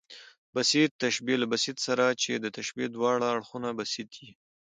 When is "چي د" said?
2.21-2.45